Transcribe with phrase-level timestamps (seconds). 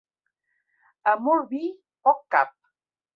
[1.11, 1.61] a molt vi,
[2.09, 2.53] poc cap